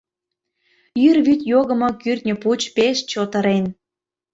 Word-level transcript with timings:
Йӱр 1.01 1.17
вӱд 1.25 1.41
йогымо 1.51 1.89
кӱртньӧ 2.01 2.33
пуч 2.43 2.61
пеш 2.75 2.97
чот 3.11 3.31
ырен. 3.39 3.65